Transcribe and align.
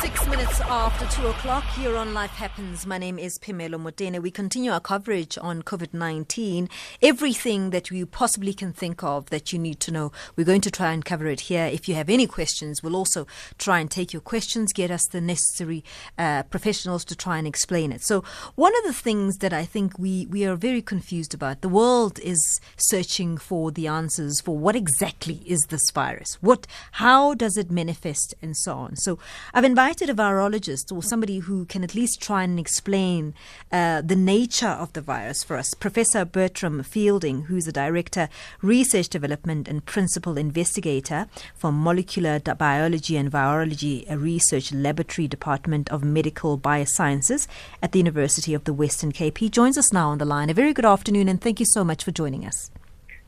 Six 0.00 0.28
minutes 0.28 0.60
after 0.60 1.06
two 1.06 1.26
o'clock 1.26 1.64
here 1.70 1.96
on 1.96 2.14
Life 2.14 2.30
Happens. 2.30 2.86
My 2.86 2.98
name 2.98 3.18
is 3.18 3.36
Phemelo 3.36 3.82
Motene. 3.82 4.22
We 4.22 4.30
continue 4.30 4.70
our 4.70 4.78
coverage 4.78 5.36
on 5.40 5.62
COVID 5.64 5.92
19. 5.92 6.68
Everything 7.02 7.70
that 7.70 7.90
you 7.90 8.06
possibly 8.06 8.54
can 8.54 8.72
think 8.72 9.02
of 9.02 9.28
that 9.30 9.52
you 9.52 9.58
need 9.58 9.80
to 9.80 9.90
know, 9.90 10.12
we're 10.36 10.44
going 10.44 10.60
to 10.60 10.70
try 10.70 10.92
and 10.92 11.04
cover 11.04 11.26
it 11.26 11.40
here. 11.40 11.64
If 11.64 11.88
you 11.88 11.96
have 11.96 12.08
any 12.08 12.28
questions, 12.28 12.80
we'll 12.80 12.94
also 12.94 13.26
try 13.58 13.80
and 13.80 13.90
take 13.90 14.12
your 14.12 14.22
questions, 14.22 14.72
get 14.72 14.92
us 14.92 15.04
the 15.04 15.20
necessary 15.20 15.82
uh, 16.16 16.44
professionals 16.44 17.04
to 17.06 17.16
try 17.16 17.36
and 17.36 17.46
explain 17.46 17.90
it. 17.90 18.02
So, 18.02 18.22
one 18.54 18.76
of 18.78 18.84
the 18.84 18.92
things 18.92 19.38
that 19.38 19.52
I 19.52 19.64
think 19.64 19.98
we, 19.98 20.26
we 20.26 20.44
are 20.44 20.54
very 20.54 20.80
confused 20.80 21.34
about, 21.34 21.60
the 21.60 21.68
world 21.68 22.20
is 22.20 22.60
searching 22.76 23.36
for 23.36 23.72
the 23.72 23.88
answers 23.88 24.40
for 24.40 24.56
what 24.56 24.76
exactly 24.76 25.42
is 25.44 25.66
this 25.70 25.90
virus? 25.90 26.38
What, 26.40 26.68
how 26.92 27.34
does 27.34 27.56
it 27.56 27.72
manifest, 27.72 28.36
and 28.40 28.56
so 28.56 28.74
on. 28.74 28.94
So, 28.94 29.18
I've 29.52 29.64
invited 29.64 29.87
invited 29.88 30.10
a 30.10 30.22
virologist 30.22 30.94
or 30.94 31.02
somebody 31.02 31.38
who 31.38 31.64
can 31.64 31.82
at 31.82 31.94
least 31.94 32.20
try 32.20 32.42
and 32.42 32.60
explain 32.60 33.32
uh, 33.72 34.02
the 34.02 34.14
nature 34.14 34.68
of 34.68 34.92
the 34.92 35.00
virus 35.00 35.42
for 35.42 35.56
us. 35.56 35.72
Professor 35.72 36.26
Burtram 36.26 36.84
Fielding, 36.84 37.44
who's 37.44 37.66
a 37.66 37.72
director, 37.72 38.28
research 38.60 39.08
development 39.08 39.66
and 39.66 39.86
principal 39.86 40.36
investigator 40.36 41.26
for 41.54 41.72
molecular 41.72 42.38
biology 42.38 43.16
and 43.16 43.32
virology 43.32 44.04
a 44.10 44.18
research 44.18 44.74
laboratory 44.74 45.26
department 45.26 45.88
of 45.88 46.04
medical 46.04 46.58
biosciences 46.58 47.48
at 47.82 47.92
the 47.92 47.98
University 47.98 48.52
of 48.52 48.64
the 48.64 48.74
Western 48.74 49.10
Cape. 49.10 49.38
He 49.38 49.48
joins 49.48 49.78
us 49.78 49.90
now 49.90 50.10
on 50.10 50.18
the 50.18 50.26
line. 50.26 50.50
A 50.50 50.54
very 50.54 50.74
good 50.74 50.84
afternoon, 50.84 51.30
and 51.30 51.40
thank 51.40 51.60
you 51.60 51.66
so 51.66 51.82
much 51.82 52.04
for 52.04 52.10
joining 52.10 52.44
us. 52.44 52.70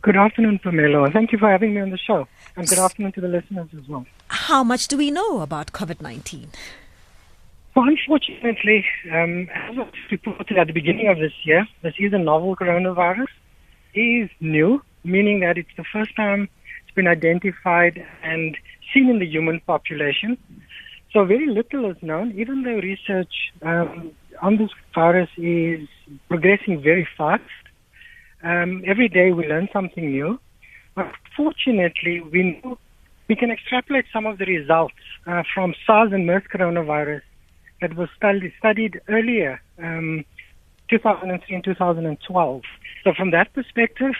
Good 0.02 0.16
afternoon, 0.16 0.60
Phemelo. 0.64 1.10
Thank 1.12 1.30
you 1.30 1.38
for 1.38 1.50
having 1.50 1.74
me 1.74 1.80
on 1.80 1.90
the 1.90 1.98
show. 1.98 2.26
And 2.56 2.66
good 2.66 2.78
afternoon 2.78 3.12
to 3.12 3.20
the 3.20 3.28
listeners 3.28 3.68
as 3.78 3.86
well. 3.86 4.06
How 4.50 4.64
much 4.64 4.88
do 4.88 4.96
we 4.96 5.12
know 5.12 5.42
about 5.42 5.70
COVID 5.70 6.00
19? 6.00 6.48
Well, 7.76 7.86
unfortunately, 7.86 8.84
um, 9.12 9.48
as 9.54 9.76
was 9.76 9.92
reported 10.10 10.58
at 10.58 10.66
the 10.66 10.72
beginning 10.72 11.06
of 11.06 11.18
this 11.18 11.32
year, 11.44 11.68
this 11.82 11.94
is 12.00 12.12
a 12.12 12.18
novel 12.18 12.56
coronavirus. 12.56 13.28
It 13.94 14.00
is 14.00 14.30
new, 14.40 14.82
meaning 15.04 15.38
that 15.38 15.56
it's 15.56 15.76
the 15.76 15.84
first 15.92 16.16
time 16.16 16.48
it's 16.82 16.94
been 16.96 17.06
identified 17.06 18.04
and 18.24 18.56
seen 18.92 19.08
in 19.08 19.20
the 19.20 19.24
human 19.24 19.60
population. 19.60 20.36
So 21.12 21.24
very 21.24 21.46
little 21.46 21.88
is 21.88 22.02
known, 22.02 22.32
even 22.36 22.64
though 22.64 22.80
research 22.80 23.52
um, 23.62 24.10
on 24.42 24.56
this 24.56 24.70
virus 24.92 25.30
is 25.36 25.88
progressing 26.26 26.82
very 26.82 27.06
fast. 27.16 27.44
Um, 28.42 28.82
every 28.84 29.08
day 29.08 29.30
we 29.30 29.46
learn 29.46 29.68
something 29.72 30.10
new. 30.10 30.40
But 30.96 31.12
fortunately, 31.36 32.20
we 32.20 32.60
know 32.64 32.78
we 33.30 33.36
can 33.36 33.52
extrapolate 33.52 34.06
some 34.12 34.26
of 34.26 34.38
the 34.38 34.44
results 34.44 34.92
uh, 35.28 35.44
from 35.54 35.72
SARS 35.86 36.12
and 36.12 36.26
MERS 36.26 36.42
coronavirus 36.52 37.22
that 37.80 37.94
was 37.94 38.08
studied, 38.16 38.52
studied 38.58 39.00
earlier, 39.08 39.62
um, 39.78 40.24
2003 40.90 41.54
and 41.54 41.62
2012. 41.62 42.62
So 43.04 43.12
from 43.16 43.30
that 43.30 43.52
perspective, 43.54 44.14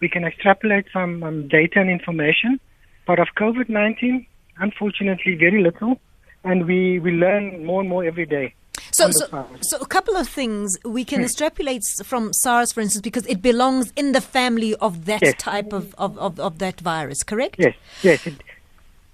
we 0.00 0.08
can 0.08 0.24
extrapolate 0.24 0.86
some 0.92 1.22
um, 1.22 1.46
data 1.46 1.78
and 1.78 1.88
information. 1.88 2.58
But 3.06 3.20
of 3.20 3.28
COVID-19, 3.36 4.26
unfortunately, 4.58 5.36
very 5.36 5.62
little, 5.62 6.00
and 6.42 6.66
we, 6.66 6.98
we 6.98 7.12
learn 7.12 7.64
more 7.64 7.82
and 7.82 7.88
more 7.88 8.04
every 8.04 8.26
day. 8.26 8.52
So, 8.92 9.10
so, 9.10 9.46
so, 9.60 9.76
a 9.78 9.86
couple 9.86 10.16
of 10.16 10.26
things 10.26 10.76
we 10.84 11.04
can 11.04 11.18
hmm. 11.18 11.26
extrapolate 11.26 11.82
from 12.02 12.32
SARS, 12.32 12.72
for 12.72 12.80
instance, 12.80 13.02
because 13.02 13.26
it 13.26 13.42
belongs 13.42 13.92
in 13.94 14.12
the 14.12 14.20
family 14.20 14.74
of 14.76 15.04
that 15.04 15.22
yes. 15.22 15.34
type 15.38 15.72
of, 15.72 15.94
of, 15.98 16.18
of, 16.18 16.40
of, 16.40 16.58
that 16.60 16.80
virus, 16.80 17.22
correct? 17.22 17.56
Yes, 17.58 17.74
yes. 18.02 18.26
It, 18.26 18.34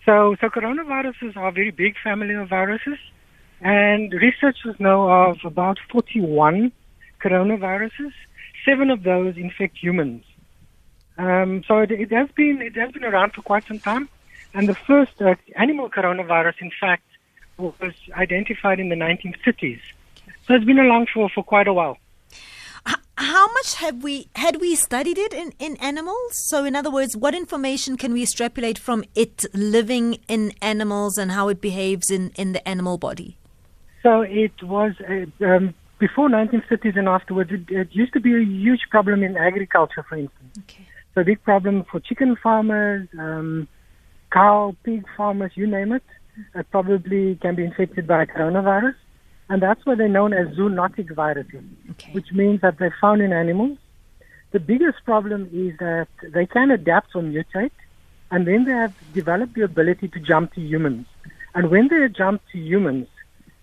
so, 0.04 0.36
so 0.40 0.48
coronaviruses 0.48 1.36
are 1.36 1.48
a 1.48 1.52
very 1.52 1.70
big 1.70 1.94
family 2.02 2.34
of 2.34 2.48
viruses, 2.48 2.98
and 3.60 4.12
researchers 4.12 4.78
know 4.80 5.08
of 5.08 5.38
about 5.44 5.78
41 5.90 6.72
coronaviruses. 7.22 8.12
Seven 8.64 8.90
of 8.90 9.02
those 9.02 9.36
infect 9.36 9.76
humans. 9.76 10.24
Um, 11.18 11.62
so 11.66 11.78
it, 11.78 11.90
it, 11.90 12.12
has 12.12 12.28
been 12.30 12.62
it 12.62 12.74
has 12.76 12.90
been 12.92 13.04
around 13.04 13.34
for 13.34 13.42
quite 13.42 13.66
some 13.66 13.78
time, 13.78 14.08
and 14.54 14.68
the 14.68 14.74
first 14.74 15.20
uh, 15.20 15.34
animal 15.56 15.88
coronavirus, 15.90 16.54
in 16.60 16.70
fact, 16.80 17.04
was 17.58 17.94
identified 18.12 18.80
in 18.80 18.88
the 18.88 18.96
1930s. 18.96 19.80
So 20.46 20.54
it's 20.54 20.64
been 20.64 20.78
around 20.78 21.08
for, 21.12 21.28
for 21.28 21.44
quite 21.44 21.69
a 21.69 21.72
while. 21.72 21.98
How 23.22 23.46
much 23.52 23.74
have 23.74 24.02
we 24.02 24.26
had 24.34 24.60
we 24.60 24.74
studied 24.74 25.16
it 25.16 25.32
in, 25.32 25.52
in 25.60 25.76
animals? 25.76 26.34
So, 26.34 26.64
in 26.64 26.74
other 26.74 26.90
words, 26.90 27.16
what 27.16 27.36
information 27.36 27.96
can 27.96 28.12
we 28.12 28.22
extrapolate 28.22 28.78
from 28.78 29.04
it 29.14 29.46
living 29.54 30.18
in 30.26 30.52
animals 30.60 31.18
and 31.18 31.30
how 31.30 31.46
it 31.48 31.60
behaves 31.60 32.10
in, 32.10 32.30
in 32.30 32.50
the 32.52 32.66
animal 32.68 32.98
body? 32.98 33.36
So, 34.02 34.22
it 34.22 34.60
was 34.64 34.94
uh, 35.08 35.44
um, 35.46 35.72
before 36.00 36.28
1930s 36.28 36.98
and 36.98 37.06
afterwards. 37.06 37.52
It, 37.52 37.70
it, 37.70 37.88
used 37.92 38.12
to 38.14 38.20
be 38.20 38.34
a 38.34 38.44
huge 38.44 38.88
problem 38.90 39.22
in 39.22 39.36
agriculture, 39.36 40.04
for 40.08 40.16
instance. 40.16 40.58
Okay. 40.64 40.84
So, 41.14 41.20
a 41.20 41.24
big 41.24 41.40
problem 41.44 41.84
for 41.88 42.00
chicken 42.00 42.34
farmers, 42.42 43.06
um, 43.16 43.68
cow, 44.32 44.74
pig 44.82 45.04
farmers, 45.16 45.52
you 45.54 45.68
name 45.68 45.92
it. 45.92 46.02
It 46.56 46.68
probably 46.72 47.36
can 47.36 47.54
be 47.54 47.64
infected 47.64 48.08
by 48.08 48.26
coronavirus 48.26 48.96
and 49.52 49.60
that's 49.60 49.84
why 49.84 49.94
they're 49.94 50.08
known 50.08 50.32
as 50.32 50.48
zoonotic 50.56 51.14
viruses, 51.14 51.62
okay. 51.90 52.10
which 52.12 52.32
means 52.32 52.62
that 52.62 52.78
they're 52.78 52.96
found 52.98 53.20
in 53.20 53.34
animals. 53.34 53.76
The 54.52 54.60
biggest 54.60 55.04
problem 55.04 55.42
is 55.52 55.76
that 55.78 56.08
they 56.22 56.46
can 56.46 56.70
adapt 56.70 57.14
or 57.14 57.20
mutate, 57.20 57.78
and 58.30 58.46
then 58.46 58.64
they 58.64 58.72
have 58.72 58.94
developed 59.12 59.52
the 59.52 59.60
ability 59.60 60.08
to 60.08 60.20
jump 60.20 60.54
to 60.54 60.62
humans. 60.62 61.04
And 61.54 61.70
when 61.70 61.88
they 61.88 62.08
jump 62.08 62.40
to 62.52 62.58
humans, 62.58 63.08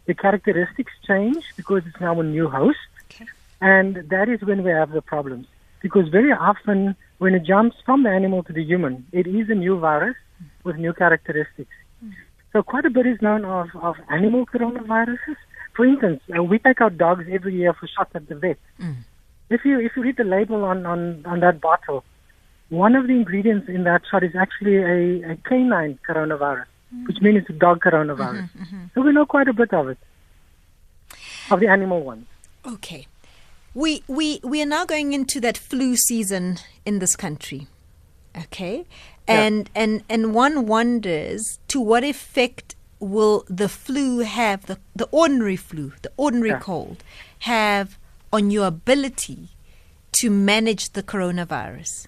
the 0.05 0.13
characteristics 0.13 0.93
change 1.07 1.43
because 1.57 1.81
it's 1.87 1.99
now 1.99 2.19
a 2.19 2.23
new 2.23 2.47
host, 2.47 2.77
okay. 3.05 3.25
and 3.59 3.95
that 4.13 4.29
is 4.29 4.43
when 4.43 4.63
we 4.63 4.69
have 4.69 4.91
the 4.91 5.01
problems. 5.01 5.47
Because 5.81 6.07
very 6.09 6.33
often, 6.33 6.95
when 7.17 7.33
it 7.33 7.45
jumps 7.45 7.77
from 7.83 8.03
the 8.03 8.11
animal 8.11 8.43
to 8.43 8.53
the 8.53 8.63
human, 8.63 9.07
it 9.11 9.25
is 9.25 9.49
a 9.49 9.55
new 9.55 9.79
virus 9.79 10.17
with 10.63 10.75
new 10.75 10.93
characteristics. 10.93 11.75
Mm. 12.05 12.13
So 12.53 12.61
quite 12.61 12.85
a 12.85 12.91
bit 12.91 13.07
is 13.07 13.19
known 13.23 13.43
of, 13.43 13.69
of 13.75 13.95
animal 14.09 14.45
coronaviruses, 14.45 15.39
for 15.79 15.85
instance, 15.85 16.21
uh, 16.37 16.43
we 16.43 16.59
take 16.59 16.81
our 16.81 16.89
dogs 16.89 17.23
every 17.31 17.55
year 17.55 17.71
for 17.71 17.87
shots 17.87 18.11
at 18.13 18.27
the 18.27 18.35
vet. 18.35 18.57
Mm. 18.81 18.97
If 19.49 19.63
you 19.63 19.79
if 19.79 19.93
you 19.95 20.03
read 20.03 20.17
the 20.17 20.25
label 20.25 20.65
on, 20.65 20.85
on, 20.85 21.25
on 21.25 21.39
that 21.39 21.61
bottle, 21.61 22.03
one 22.67 22.97
of 22.97 23.07
the 23.07 23.13
ingredients 23.13 23.69
in 23.69 23.85
that 23.85 24.01
shot 24.11 24.21
is 24.21 24.35
actually 24.35 24.75
a, 24.75 25.31
a 25.31 25.35
canine 25.37 25.97
coronavirus, 26.05 26.65
mm. 26.93 27.07
which 27.07 27.21
means 27.21 27.37
it's 27.37 27.49
a 27.49 27.53
dog 27.53 27.79
coronavirus. 27.79 28.49
Mm-hmm, 28.49 28.63
mm-hmm. 28.63 28.83
So 28.93 28.99
we 28.99 29.13
know 29.13 29.25
quite 29.25 29.47
a 29.47 29.53
bit 29.53 29.73
of 29.73 29.87
it, 29.87 29.97
of 31.49 31.61
the 31.61 31.69
animal 31.69 32.03
one. 32.03 32.27
Okay. 32.67 33.07
We, 33.73 34.03
we, 34.09 34.41
we 34.43 34.61
are 34.61 34.65
now 34.65 34.83
going 34.83 35.13
into 35.13 35.39
that 35.39 35.57
flu 35.57 35.95
season 35.95 36.57
in 36.85 36.99
this 36.99 37.15
country. 37.15 37.67
Okay. 38.35 38.85
And, 39.29 39.69
yeah. 39.73 39.83
and, 39.83 40.03
and 40.09 40.33
one 40.33 40.65
wonders 40.65 41.59
to 41.69 41.79
what 41.79 42.03
effect 42.03 42.75
will 42.99 43.45
the 43.47 43.69
flu 43.69 44.19
have, 44.19 44.65
the, 44.65 44.77
the 44.95 45.07
ordinary 45.11 45.55
flu, 45.55 45.93
the 46.01 46.11
ordinary 46.17 46.49
yeah. 46.49 46.59
cold, 46.59 47.03
have 47.39 47.97
on 48.31 48.51
your 48.51 48.67
ability 48.67 49.49
to 50.11 50.29
manage 50.29 50.91
the 50.91 51.03
coronavirus? 51.03 52.07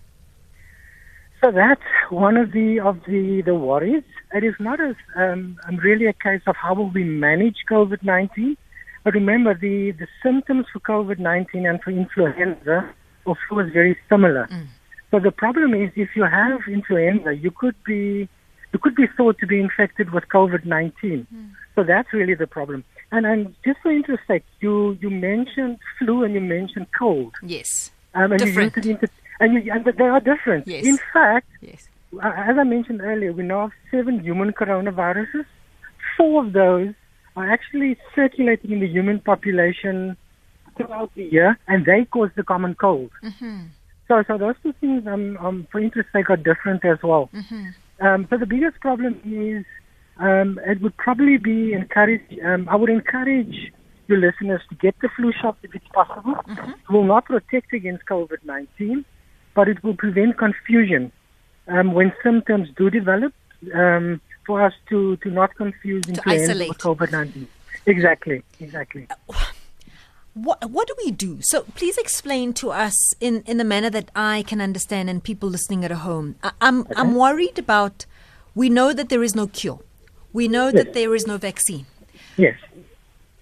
So 1.40 1.52
that's 1.52 1.82
one 2.10 2.38
of 2.38 2.52
the 2.52 2.80
of 2.80 3.00
the, 3.08 3.42
the 3.44 3.56
worries. 3.56 4.04
It 4.34 4.44
is 4.44 4.54
not 4.60 4.80
as 4.80 4.96
um, 5.16 5.58
really 5.84 6.06
a 6.06 6.14
case 6.14 6.42
of 6.46 6.56
how 6.56 6.76
will 6.76 6.92
we 6.92 7.04
manage 7.04 7.58
COVID 7.70 8.04
nineteen, 8.04 8.58
but 9.04 9.16
remember 9.16 9.56
the, 9.56 9.92
the 9.92 10.08
symptoms 10.22 10.68
for 10.72 10.80
COVID 10.82 11.18
nineteen 11.18 11.66
and 11.66 11.82
for 11.82 11.90
influenza 11.90 12.94
or 13.26 13.36
flu 13.48 13.60
is 13.62 13.74
very 13.74 13.98
similar. 14.08 14.48
Mm. 14.52 14.68
So 15.10 15.20
the 15.20 15.32
problem 15.32 15.74
is 15.74 15.92
if 15.96 16.10
you 16.16 16.24
have 16.24 16.62
influenza, 16.68 17.36
you 17.36 17.50
could 17.50 17.76
be 17.84 18.30
you 18.74 18.80
could 18.80 18.96
be 18.96 19.08
thought 19.18 19.38
to 19.40 19.48
be 19.48 19.60
infected 19.60 20.12
with 20.12 20.26
COVID-19. 20.30 20.94
Mm. 21.04 21.52
So 21.76 21.84
that's 21.84 22.12
really 22.14 22.36
the 22.36 22.48
problem. 22.48 22.84
And, 23.12 23.26
and 23.26 23.54
just 23.66 23.80
for 23.82 23.92
interest 23.92 24.24
sake, 24.28 24.44
you, 24.62 24.98
you 25.02 25.10
mentioned 25.10 25.78
flu 26.00 26.24
and 26.24 26.34
you 26.34 26.42
mentioned 26.42 26.88
cold. 26.98 27.34
Yes. 27.44 27.92
Um, 28.14 28.32
and 28.32 28.40
different. 28.40 28.86
You 28.86 28.98
it 29.02 29.12
and, 29.40 29.54
you, 29.54 29.72
and 29.72 29.86
they 29.86 30.04
are 30.04 30.20
different. 30.20 30.68
Yes. 30.68 30.86
In 30.86 30.98
fact, 31.12 31.48
yes. 31.62 31.90
as 32.22 32.58
I 32.58 32.64
mentioned 32.64 33.02
earlier, 33.02 33.34
we 33.34 33.44
know 33.44 33.62
of 33.62 33.72
seven 33.90 34.20
human 34.20 34.54
coronaviruses. 34.54 35.46
Four 36.16 36.46
of 36.46 36.54
those 36.54 36.94
are 37.36 37.52
actually 37.52 37.98
circulating 38.16 38.72
in 38.72 38.80
the 38.80 38.88
human 38.88 39.20
population 39.20 40.16
throughout 40.78 41.12
the 41.16 41.24
year, 41.24 41.58
and 41.68 41.86
they 41.86 42.06
cause 42.06 42.30
the 42.36 42.44
common 42.44 42.76
cold. 42.76 43.12
Mm-hmm. 43.24 43.64
So, 44.08 44.24
so 44.28 44.38
those 44.38 44.56
two 44.62 44.74
things, 44.80 45.08
um, 45.08 45.38
um, 45.38 45.68
for 45.72 45.80
interest 45.80 46.10
sake, 46.14 46.30
are 46.30 46.38
different 46.38 46.84
as 46.86 46.98
well. 47.02 47.30
Mm-hmm. 47.34 47.70
Um, 48.02 48.28
so 48.30 48.38
the 48.38 48.46
biggest 48.46 48.80
problem 48.82 49.22
is 49.24 49.66
um, 50.18 50.60
it 50.66 50.82
would 50.82 50.98
probably 50.98 51.38
be 51.38 51.74
encourage. 51.74 52.22
Um, 52.44 52.68
I 52.70 52.76
would 52.76 52.90
encourage 52.90 53.72
your 54.08 54.18
listeners 54.18 54.62
to 54.70 54.76
get 54.76 54.96
the 55.02 55.10
flu 55.16 55.32
shot 55.40 55.58
if 55.64 55.74
it's 55.74 55.88
possible. 55.94 56.34
Mm-hmm. 56.34 56.72
It 56.72 56.90
will 56.90 57.06
not 57.06 57.26
protect 57.26 57.74
against 57.74 58.06
COVID 58.06 58.44
19, 58.44 59.06
but 59.56 59.68
it 59.68 59.84
will 59.84 59.96
prevent 59.96 60.38
confusion 60.38 61.12
um, 61.68 61.94
when 61.94 62.12
symptoms 62.24 62.70
do 62.76 62.90
develop 62.90 63.34
um, 63.74 64.20
for 64.46 64.64
us 64.66 64.74
to, 64.90 65.16
to 65.18 65.30
not 65.30 65.56
confuse 65.56 66.04
influenza 66.08 66.68
with 66.68 66.78
COVID 66.80 67.12
19. 67.12 67.48
Exactly, 67.86 68.44
exactly. 68.60 69.08
What, 70.34 70.70
what 70.70 70.88
do 70.88 70.96
we 71.04 71.12
do? 71.12 71.40
So 71.42 71.64
please 71.76 71.98
explain 71.98 72.54
to 72.54 72.72
us 72.72 72.96
in, 73.20 73.44
in 73.46 73.60
a 73.60 73.66
manner 73.66 73.90
that 73.90 74.10
I 74.16 74.44
can 74.48 74.62
understand 74.62 75.10
and 75.10 75.22
people 75.24 75.50
listening 75.50 75.84
at 75.84 75.92
home. 75.92 76.36
I, 76.42 76.48
am 76.48 76.54
I'm, 76.62 76.80
okay. 76.82 76.94
I'm 76.96 77.16
worried 77.16 77.60
about, 77.60 78.06
we 78.56 78.70
know 78.70 78.94
that 78.94 79.10
there 79.10 79.24
is 79.24 79.36
no 79.36 79.48
cure. 79.48 79.80
We 80.32 80.48
know 80.48 80.66
yes. 80.66 80.76
that 80.76 80.94
there 80.94 81.14
is 81.14 81.28
no 81.28 81.38
vaccine. 81.38 81.86
Yes. 82.38 82.58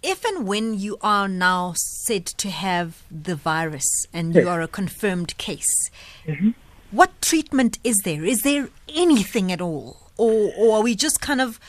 If 0.01 0.25
and 0.25 0.47
when 0.47 0.79
you 0.79 0.97
are 1.01 1.27
now 1.27 1.73
said 1.75 2.25
to 2.25 2.49
have 2.49 3.03
the 3.11 3.35
virus 3.35 4.07
and 4.11 4.33
yes. 4.33 4.43
you 4.43 4.49
are 4.49 4.61
a 4.61 4.67
confirmed 4.67 5.37
case, 5.37 5.91
mm-hmm. 6.25 6.51
what 6.89 7.21
treatment 7.21 7.77
is 7.83 7.97
there? 8.03 8.23
Is 8.23 8.41
there 8.41 8.69
anything 8.87 9.51
at 9.51 9.61
all? 9.61 10.09
Or, 10.17 10.51
or 10.57 10.77
are 10.77 10.81
we 10.81 10.95
just 10.95 11.21
kind 11.21 11.41
of 11.41 11.59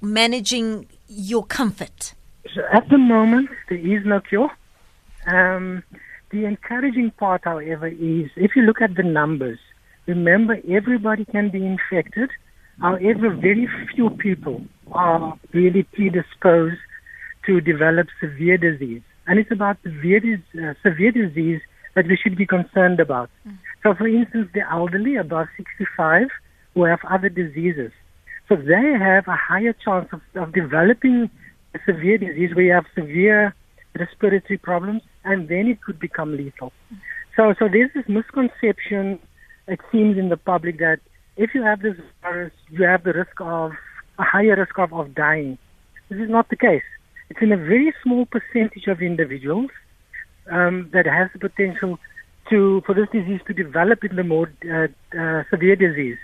managing 0.00 0.86
your 1.08 1.44
comfort? 1.44 2.14
So 2.52 2.62
at 2.72 2.88
the 2.88 2.98
moment, 2.98 3.50
there 3.68 3.78
is 3.78 4.04
no 4.04 4.20
cure. 4.20 4.50
Um, 5.26 5.82
the 6.30 6.44
encouraging 6.44 7.12
part, 7.12 7.42
however, 7.44 7.86
is 7.86 8.30
if 8.36 8.56
you 8.56 8.62
look 8.62 8.80
at 8.82 8.96
the 8.96 9.02
numbers, 9.02 9.58
remember 10.06 10.58
everybody 10.68 11.24
can 11.24 11.50
be 11.50 11.64
infected. 11.64 12.30
However, 12.80 13.30
very 13.30 13.68
few 13.94 14.10
people 14.10 14.64
are 14.92 15.38
really 15.52 15.84
predisposed 15.84 16.80
to 17.46 17.60
develop 17.60 18.08
severe 18.20 18.58
disease. 18.58 19.02
And 19.26 19.38
it's 19.38 19.50
about 19.50 19.78
severe, 19.82 20.42
uh, 20.58 20.74
severe 20.82 21.12
disease 21.12 21.60
that 21.94 22.06
we 22.06 22.16
should 22.16 22.36
be 22.36 22.46
concerned 22.46 23.00
about. 23.00 23.30
Mm. 23.46 23.58
So, 23.82 23.94
for 23.94 24.08
instance, 24.08 24.48
the 24.52 24.68
elderly 24.70 25.16
above 25.16 25.46
65 25.56 26.28
who 26.74 26.84
have 26.84 27.00
other 27.08 27.28
diseases. 27.28 27.92
So 28.48 28.56
they 28.56 28.98
have 28.98 29.26
a 29.28 29.36
higher 29.36 29.72
chance 29.72 30.08
of, 30.12 30.20
of 30.34 30.52
developing 30.52 31.30
severe 31.86 32.18
disease 32.18 32.54
where 32.54 32.64
you 32.64 32.72
have 32.72 32.86
severe 32.94 33.54
respiratory 33.98 34.58
problems 34.58 35.02
and 35.24 35.48
then 35.48 35.66
it 35.68 35.80
could 35.82 35.98
become 35.98 36.36
lethal. 36.36 36.72
So, 37.36 37.54
so 37.58 37.68
there's 37.68 37.90
this 37.94 38.04
misconception, 38.08 39.18
it 39.66 39.80
seems, 39.90 40.18
in 40.18 40.28
the 40.28 40.36
public 40.36 40.78
that 40.78 41.00
if 41.36 41.50
you 41.54 41.62
have 41.62 41.82
this 41.82 41.96
virus, 42.22 42.52
you 42.70 42.84
have 42.84 43.04
the 43.04 43.12
risk 43.12 43.40
of 43.40 43.72
a 44.18 44.22
higher 44.22 44.56
risk 44.56 44.78
of, 44.78 44.92
of 44.92 45.14
dying. 45.14 45.58
This 46.08 46.20
is 46.20 46.30
not 46.30 46.48
the 46.48 46.56
case. 46.56 46.82
It's 47.30 47.40
in 47.42 47.50
a 47.52 47.56
very 47.56 47.92
small 48.02 48.26
percentage 48.26 48.86
of 48.86 49.00
individuals 49.00 49.70
um, 50.50 50.90
that 50.92 51.06
has 51.06 51.30
the 51.32 51.38
potential 51.38 51.98
to 52.50 52.82
for 52.84 52.94
this 52.94 53.08
disease 53.10 53.40
to 53.46 53.54
develop 53.54 54.04
into 54.04 54.22
more 54.22 54.52
uh, 54.70 54.86
uh, 55.18 55.42
severe 55.50 55.76
disease. 55.76 56.18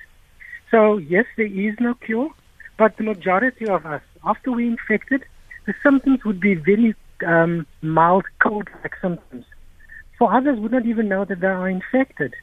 So 0.70 0.98
yes, 0.98 1.24
there 1.36 1.46
is 1.46 1.74
no 1.80 1.94
cure, 1.94 2.30
but 2.78 2.96
the 2.98 3.04
majority 3.04 3.66
of 3.66 3.86
us, 3.86 4.02
after 4.24 4.52
we're 4.52 4.70
infected, 4.70 5.24
the 5.70 5.74
symptoms 5.88 6.24
would 6.24 6.40
be 6.40 6.54
very 6.56 6.96
um, 7.24 7.64
mild 7.80 8.24
cold-like 8.42 8.94
symptoms. 9.00 9.44
For 10.18 10.34
others, 10.34 10.58
would 10.58 10.72
not 10.72 10.84
even 10.84 11.08
know 11.08 11.24
that 11.24 11.40
they 11.40 11.46
are 11.46 11.68
infected. 11.68 12.34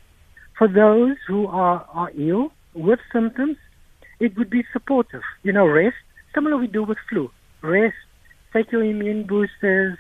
For 0.58 0.70
those 0.70 1.18
who 1.28 1.46
are, 1.48 1.86
are 1.94 2.10
ill 2.18 2.54
with 2.74 3.00
symptoms, 3.12 3.58
it 4.22 4.38
would 4.38 4.50
be 4.50 4.64
supportive. 4.72 5.24
You 5.44 5.52
know, 5.52 5.68
rest, 5.68 5.98
similar 6.34 6.56
we 6.56 6.68
do 6.68 6.84
with 6.84 6.98
flu. 7.10 7.30
Rest, 7.62 7.98
take 8.54 8.72
your 8.72 8.86
immune 8.86 9.28
boosters, 9.28 9.98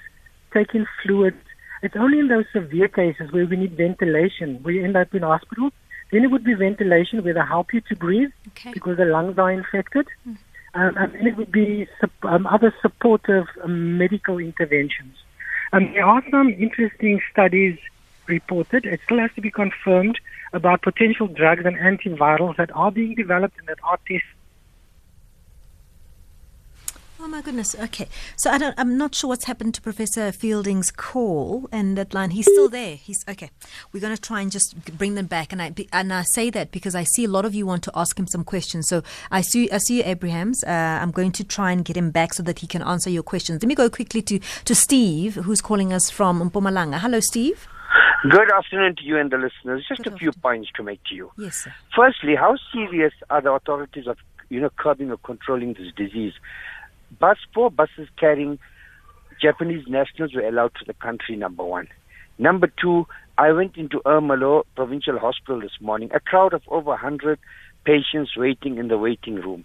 take 0.53 0.73
in 0.73 0.87
fluids. 1.03 1.43
It's 1.83 1.97
only 1.97 2.19
in 2.19 2.29
those 2.29 2.45
severe 2.53 2.87
cases 2.87 3.33
where 3.33 3.45
we 3.45 3.57
need 3.57 3.75
ventilation, 3.75 4.59
where 4.61 4.73
you 4.73 4.85
end 4.85 4.95
up 4.95 5.13
in 5.13 5.23
hospital, 5.23 5.71
then 6.13 6.23
it 6.23 6.31
would 6.31 6.45
be 6.45 6.53
ventilation 6.53 7.21
where 7.25 7.33
they 7.33 7.41
help 7.41 7.73
you 7.73 7.81
to 7.89 7.95
breathe 7.97 8.31
okay. 8.47 8.71
because 8.73 8.95
the 8.95 9.05
lungs 9.05 9.37
are 9.37 9.51
infected. 9.51 10.07
Mm. 10.25 10.37
Um, 10.73 10.95
and 10.97 11.27
it 11.27 11.37
would 11.37 11.51
be 11.51 11.87
um, 12.23 12.45
other 12.45 12.73
supportive 12.81 13.45
um, 13.63 13.97
medical 13.97 14.37
interventions. 14.37 15.15
Um, 15.73 15.91
there 15.93 16.05
are 16.05 16.23
some 16.29 16.49
interesting 16.49 17.21
studies 17.31 17.77
reported. 18.27 18.85
It 18.85 18.99
still 19.05 19.19
has 19.19 19.31
to 19.35 19.41
be 19.41 19.51
confirmed 19.51 20.19
about 20.53 20.81
potential 20.81 21.27
drugs 21.27 21.63
and 21.65 21.75
antivirals 21.77 22.57
that 22.57 22.69
are 22.75 22.91
being 22.91 23.15
developed 23.15 23.57
and 23.59 23.67
that 23.67 23.79
are 23.83 23.97
tested 24.07 24.21
Oh 27.27 27.29
my 27.29 27.41
goodness. 27.41 27.75
Okay, 27.77 28.07
so 28.37 28.49
I 28.49 28.57
don't. 28.57 28.73
I'm 28.77 28.97
not 28.97 29.13
sure 29.13 29.27
what's 29.27 29.43
happened 29.43 29.73
to 29.73 29.81
Professor 29.81 30.31
Fielding's 30.31 30.91
call 30.91 31.67
and 31.73 31.97
that 31.97 32.13
line. 32.13 32.29
He's 32.29 32.45
still 32.45 32.69
there. 32.69 32.95
He's 32.95 33.25
okay. 33.27 33.49
We're 33.91 33.99
going 33.99 34.15
to 34.15 34.21
try 34.21 34.39
and 34.39 34.49
just 34.49 34.97
bring 34.97 35.15
them 35.15 35.25
back. 35.25 35.51
And 35.51 35.61
I 35.61 35.73
and 35.91 36.13
I 36.13 36.21
say 36.21 36.49
that 36.51 36.71
because 36.71 36.95
I 36.95 37.03
see 37.03 37.25
a 37.25 37.27
lot 37.27 37.43
of 37.43 37.53
you 37.53 37.65
want 37.65 37.83
to 37.83 37.91
ask 37.95 38.17
him 38.17 38.27
some 38.27 38.45
questions. 38.45 38.87
So 38.87 39.03
I 39.29 39.41
see 39.41 39.69
I 39.71 39.79
see 39.79 39.97
you, 39.97 40.03
Abrahams. 40.05 40.63
Uh, 40.63 40.69
I'm 41.01 41.11
going 41.11 41.33
to 41.33 41.43
try 41.43 41.73
and 41.73 41.83
get 41.83 41.97
him 41.97 42.11
back 42.11 42.33
so 42.33 42.43
that 42.43 42.59
he 42.59 42.65
can 42.65 42.81
answer 42.81 43.09
your 43.09 43.23
questions. 43.23 43.61
Let 43.61 43.67
me 43.67 43.75
go 43.75 43.89
quickly 43.89 44.21
to 44.21 44.39
to 44.39 44.73
Steve, 44.73 45.35
who's 45.35 45.59
calling 45.59 45.91
us 45.91 46.09
from 46.09 46.49
Mpumalanga. 46.49 46.97
Hello, 46.97 47.19
Steve. 47.19 47.67
Good 48.23 48.49
afternoon 48.53 48.95
to 48.99 49.03
you 49.03 49.17
and 49.17 49.29
the 49.29 49.37
listeners. 49.37 49.85
Just 49.89 50.05
Good 50.05 50.13
a 50.13 50.15
few 50.15 50.31
points 50.31 50.69
to 50.77 50.83
make 50.83 51.03
to 51.09 51.13
you. 51.13 51.29
Yes, 51.37 51.65
sir. 51.65 51.73
Firstly, 51.93 52.35
how 52.35 52.55
serious 52.71 53.11
are 53.29 53.41
the 53.41 53.51
authorities 53.51 54.07
of 54.07 54.15
you 54.47 54.61
know 54.61 54.69
curbing 54.79 55.11
or 55.11 55.17
controlling 55.17 55.73
this 55.73 55.91
disease? 55.93 56.31
Bus 57.19 57.37
four 57.53 57.71
buses 57.71 58.07
carrying 58.19 58.59
Japanese 59.41 59.85
nationals 59.87 60.33
were 60.33 60.47
allowed 60.47 60.73
to 60.75 60.85
the 60.85 60.93
country. 60.93 61.35
Number 61.35 61.63
one. 61.63 61.87
Number 62.39 62.67
two, 62.81 63.07
I 63.37 63.51
went 63.51 63.77
into 63.77 63.99
Ermelo 64.05 64.63
Provincial 64.75 65.17
Hospital 65.19 65.61
this 65.61 65.77
morning. 65.79 66.09
A 66.13 66.19
crowd 66.19 66.53
of 66.53 66.61
over 66.67 66.91
100 66.91 67.39
patients 67.83 68.35
waiting 68.35 68.77
in 68.77 68.87
the 68.89 68.97
waiting 68.97 69.35
room, 69.35 69.63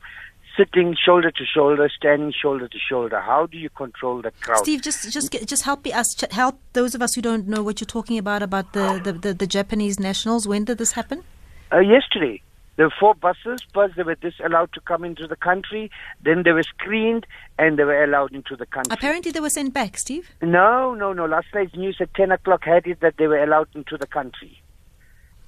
sitting 0.56 0.94
shoulder 1.04 1.30
to 1.30 1.44
shoulder, 1.44 1.90
standing 1.94 2.32
shoulder 2.32 2.68
to 2.68 2.78
shoulder. 2.78 3.20
How 3.20 3.46
do 3.46 3.58
you 3.58 3.70
control 3.70 4.22
the 4.22 4.30
crowd? 4.40 4.58
Steve, 4.58 4.82
just 4.82 5.10
just 5.12 5.32
just 5.46 5.64
help 5.64 5.86
us 5.86 6.14
help 6.30 6.58
those 6.72 6.94
of 6.94 7.02
us 7.02 7.14
who 7.14 7.22
don't 7.22 7.48
know 7.48 7.62
what 7.62 7.80
you're 7.80 7.94
talking 7.98 8.18
about 8.18 8.42
about 8.42 8.72
the 8.72 9.00
the, 9.02 9.12
the, 9.12 9.34
the 9.34 9.46
Japanese 9.46 9.98
nationals. 9.98 10.46
When 10.46 10.64
did 10.64 10.78
this 10.78 10.92
happen? 10.92 11.24
Uh, 11.72 11.80
yesterday. 11.80 12.42
There 12.76 12.86
were 12.86 12.94
four 12.98 13.14
buses. 13.14 13.60
First, 13.74 13.96
they 13.96 14.02
were 14.02 14.14
disallowed 14.14 14.72
to 14.72 14.80
come 14.80 15.04
into 15.04 15.26
the 15.26 15.36
country. 15.36 15.90
Then 16.22 16.42
they 16.42 16.52
were 16.52 16.62
screened 16.62 17.26
and 17.58 17.78
they 17.78 17.84
were 17.84 18.02
allowed 18.02 18.32
into 18.32 18.56
the 18.56 18.66
country. 18.66 18.92
Apparently, 18.92 19.30
they 19.30 19.40
were 19.40 19.50
sent 19.50 19.74
back, 19.74 19.98
Steve. 19.98 20.30
No, 20.40 20.94
no, 20.94 21.12
no. 21.12 21.26
Last 21.26 21.48
night's 21.54 21.74
news 21.74 21.98
at 22.00 22.14
10 22.14 22.32
o'clock 22.32 22.64
had 22.64 22.86
it 22.86 23.00
that 23.00 23.16
they 23.18 23.26
were 23.26 23.42
allowed 23.42 23.68
into 23.74 23.98
the 23.98 24.06
country. 24.06 24.62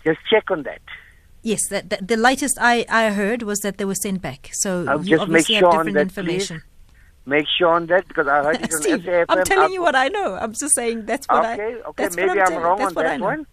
Just 0.04 0.19
check 0.31 0.50
on 0.50 0.64
that. 0.64 0.83
Yes, 1.43 1.69
that, 1.69 1.90
that, 1.90 2.09
the 2.09 2.16
latest 2.16 2.59
I, 2.61 2.85
I 2.88 3.11
heard 3.11 3.43
was 3.43 3.61
that 3.61 3.78
they 3.78 3.85
were 3.85 3.95
sent 3.95 4.21
back. 4.21 4.50
So 4.52 4.87
I'll 4.87 5.04
you 5.04 5.16
just 5.16 5.28
make 5.28 5.47
sure 5.47 5.57
have 5.57 5.71
different 5.71 5.95
that, 5.95 6.00
information. 6.00 6.59
Please. 6.59 6.71
Make 7.26 7.47
sure 7.59 7.69
on 7.69 7.87
that 7.87 8.07
because 8.07 8.26
I 8.28 8.43
heard 8.43 8.61
it 8.61 8.73
Steve, 8.83 8.95
on 8.95 9.00
SAFM. 9.00 9.25
I'm 9.31 9.45
telling 9.45 9.73
you 9.73 9.81
what 9.81 9.97
I 9.97 10.09
know. 10.09 10.35
I'm 10.35 10.52
just 10.52 10.75
saying 10.75 11.07
that's 11.07 11.26
what 11.26 11.45
okay, 11.45 11.62
I. 11.62 11.66
Okay, 11.88 12.04
okay. 12.04 12.09
Maybe 12.16 12.40
I'm, 12.40 12.52
I'm 12.52 12.62
wrong 12.62 12.83
on 12.83 12.95
that 12.95 13.21
one 13.21 13.47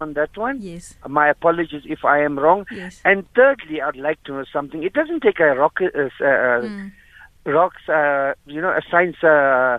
on 0.00 0.14
that 0.14 0.36
one. 0.36 0.60
Yes. 0.60 0.94
My 1.06 1.28
apologies 1.28 1.82
if 1.84 2.04
I 2.04 2.20
am 2.20 2.38
wrong. 2.38 2.66
Yes. 2.70 3.00
And 3.04 3.26
thirdly, 3.34 3.80
I'd 3.80 3.96
like 3.96 4.22
to 4.24 4.32
know 4.32 4.44
something. 4.52 4.82
It 4.82 4.92
doesn't 4.92 5.20
take 5.20 5.40
a 5.40 5.54
rocket, 5.54 5.94
uh, 5.94 6.06
uh, 6.24 6.62
mm. 6.62 6.92
rocks, 7.44 7.88
uh, 7.88 8.34
you 8.46 8.60
know, 8.60 8.70
a 8.70 8.82
science 8.90 9.16
uh, 9.22 9.78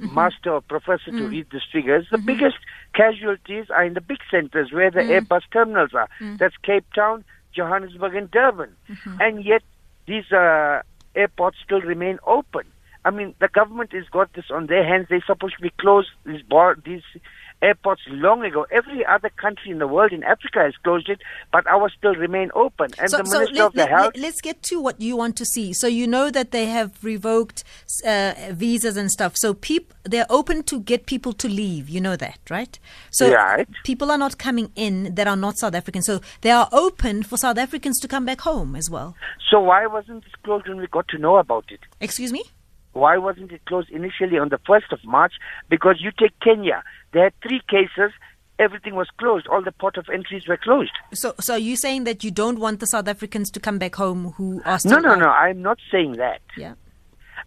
mm-hmm. 0.00 0.14
master 0.14 0.52
or 0.52 0.60
professor 0.60 1.10
mm. 1.10 1.18
to 1.18 1.28
read 1.28 1.46
these 1.52 1.62
figures. 1.72 2.06
The 2.10 2.16
mm-hmm. 2.16 2.26
biggest 2.26 2.58
casualties 2.94 3.66
are 3.70 3.84
in 3.84 3.94
the 3.94 4.00
big 4.00 4.18
centers 4.30 4.72
where 4.72 4.90
the 4.90 5.00
mm. 5.00 5.20
Airbus 5.20 5.42
terminals 5.52 5.90
are. 5.94 6.08
Mm. 6.20 6.38
That's 6.38 6.56
Cape 6.62 6.86
Town, 6.94 7.24
Johannesburg, 7.52 8.14
and 8.14 8.30
Durban. 8.30 8.74
Mm-hmm. 8.88 9.20
And 9.20 9.44
yet, 9.44 9.62
these 10.06 10.30
uh, 10.32 10.82
airports 11.14 11.58
still 11.64 11.80
remain 11.80 12.18
open. 12.26 12.64
I 13.04 13.10
mean, 13.10 13.34
the 13.40 13.48
government 13.48 13.92
has 13.92 14.04
got 14.10 14.32
this 14.34 14.46
on 14.50 14.66
their 14.66 14.86
hands. 14.86 15.06
They're 15.08 15.24
supposed 15.26 15.56
to 15.56 15.62
be 15.62 15.72
closed 15.78 16.08
these 16.26 16.42
bar, 16.42 16.76
these 16.84 17.02
airports 17.62 18.02
long 18.08 18.44
ago. 18.44 18.66
Every 18.70 19.04
other 19.04 19.30
country 19.30 19.70
in 19.70 19.78
the 19.78 19.86
world, 19.86 20.12
in 20.12 20.22
Africa, 20.22 20.60
has 20.60 20.74
closed 20.82 21.08
it, 21.08 21.20
but 21.52 21.66
ours 21.66 21.92
still 21.96 22.14
remain 22.14 22.50
open. 22.54 22.90
And 22.98 23.10
so, 23.10 23.18
the 23.18 23.24
Minister 23.24 23.46
so 23.46 23.52
let, 23.52 23.66
of 23.66 23.72
the 23.72 23.78
let, 23.80 23.88
Health. 23.88 24.12
Let, 24.16 24.28
us 24.34 24.40
get 24.40 24.62
to 24.64 24.80
what 24.80 25.00
you 25.00 25.16
want 25.16 25.36
to 25.36 25.44
see. 25.44 25.72
So 25.72 25.86
you 25.86 26.06
know 26.06 26.30
that 26.30 26.50
they 26.50 26.66
have 26.66 27.02
revoked 27.02 27.64
uh, 28.06 28.34
visas 28.52 28.96
and 28.96 29.10
stuff. 29.10 29.36
So 29.36 29.54
peop- 29.54 29.94
they're 30.04 30.26
open 30.30 30.62
to 30.64 30.80
get 30.80 31.06
people 31.06 31.32
to 31.34 31.48
leave. 31.48 31.88
You 31.88 32.00
know 32.00 32.16
that, 32.16 32.38
right? 32.50 32.78
So 33.10 33.32
right. 33.32 33.68
people 33.84 34.10
are 34.10 34.18
not 34.18 34.38
coming 34.38 34.70
in 34.76 35.14
that 35.14 35.26
are 35.26 35.36
not 35.36 35.58
South 35.58 35.74
African. 35.74 36.02
So 36.02 36.20
they 36.42 36.50
are 36.50 36.68
open 36.72 37.22
for 37.22 37.36
South 37.36 37.58
Africans 37.58 37.98
to 38.00 38.08
come 38.08 38.24
back 38.24 38.42
home 38.42 38.76
as 38.76 38.90
well. 38.90 39.16
So 39.50 39.60
why 39.60 39.86
wasn't 39.86 40.24
this 40.24 40.32
closed 40.44 40.68
when 40.68 40.78
we 40.78 40.86
got 40.86 41.08
to 41.08 41.18
know 41.18 41.36
about 41.36 41.66
it? 41.70 41.80
Excuse 42.00 42.32
me? 42.32 42.44
Why 42.92 43.16
wasn't 43.16 43.52
it 43.52 43.64
closed 43.66 43.90
initially 43.90 44.38
on 44.38 44.48
the 44.48 44.58
1st 44.58 44.92
of 44.92 44.98
March? 45.04 45.34
Because 45.68 45.96
you 46.00 46.10
take 46.18 46.38
Kenya. 46.40 46.82
They 47.12 47.20
had 47.20 47.32
three 47.42 47.60
cases. 47.68 48.12
Everything 48.58 48.94
was 48.96 49.08
closed. 49.18 49.46
All 49.46 49.62
the 49.62 49.72
port 49.72 49.96
of 49.96 50.08
entries 50.12 50.48
were 50.48 50.56
closed. 50.56 50.90
So, 51.14 51.34
so 51.38 51.54
are 51.54 51.58
you 51.58 51.76
saying 51.76 52.04
that 52.04 52.24
you 52.24 52.30
don't 52.30 52.58
want 52.58 52.80
the 52.80 52.86
South 52.86 53.06
Africans 53.06 53.50
to 53.52 53.60
come 53.60 53.78
back 53.78 53.94
home 53.94 54.32
who 54.36 54.60
are 54.64 54.78
still 54.80 55.00
No, 55.00 55.10
no, 55.10 55.14
no. 55.14 55.28
I'm 55.28 55.62
not 55.62 55.78
saying 55.92 56.12
that. 56.16 56.40
Yeah. 56.56 56.74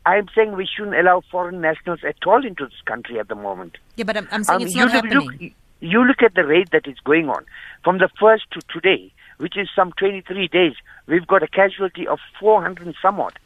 I'm 0.05 0.27
saying 0.33 0.53
we 0.53 0.65
shouldn't 0.65 0.95
allow 0.95 1.21
foreign 1.29 1.59
nationals 1.61 1.99
at 2.07 2.15
all 2.25 2.45
into 2.45 2.65
this 2.65 2.81
country 2.85 3.19
at 3.19 3.27
the 3.27 3.35
moment. 3.35 3.77
Yeah, 3.97 4.05
but 4.05 4.17
I'm, 4.17 4.27
I'm 4.31 4.43
saying 4.43 4.61
Um, 4.61 4.65
it's 4.65 4.73
you 4.73 4.85
not 4.85 4.93
look, 4.93 5.05
happening. 5.05 5.27
Look, 5.41 5.51
you 5.81 6.05
look 6.05 6.23
at 6.23 6.33
the 6.33 6.45
rate 6.45 6.71
that 6.71 6.87
is 6.87 6.97
going 7.03 7.29
on. 7.29 7.45
From 7.83 7.97
the 7.97 8.09
first 8.19 8.45
to 8.51 8.61
today, 8.73 9.11
which 9.37 9.57
is 9.57 9.67
some 9.75 9.91
23 9.97 10.47
days, 10.47 10.73
we've 11.07 11.27
got 11.27 11.43
a 11.43 11.47
casualty 11.47 12.07
of 12.07 12.19
400 12.39 12.85
and 12.85 12.95
some 13.01 13.19
odd. 13.19 13.37